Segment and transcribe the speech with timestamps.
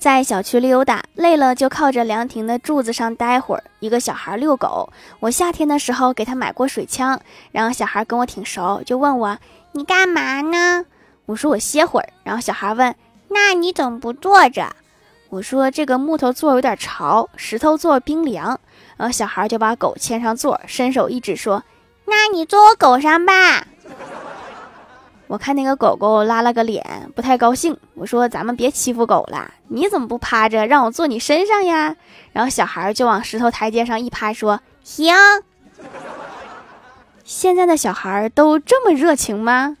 [0.00, 3.62] 在小区溜达，累了就靠着凉亭的柱子上待会儿。
[3.80, 7.20] 一个小孩遛狗，我夏天的时候给他买过水枪，
[7.52, 9.36] 然后小孩跟我挺熟，就问我
[9.72, 10.86] 你干嘛呢？
[11.26, 12.08] 我说我歇会儿。
[12.24, 12.94] 然后小孩问
[13.28, 14.74] 那你怎么不坐着？
[15.28, 18.58] 我说这个木头座有点潮，石头座冰凉。
[18.96, 21.62] 然后小孩就把狗牵上座，伸手一指说
[22.06, 23.66] 那你坐我狗上吧。
[25.30, 26.84] 我看那个狗狗拉了个脸，
[27.14, 27.78] 不太高兴。
[27.94, 31.94] 我说：“咱们别欺负狗了，你怎么不趴着，让我坐你身上呀？”
[32.34, 35.14] 然后小孩就往石头台阶上一趴，说：“行。
[37.22, 39.76] ”现在的小孩都这么热情吗？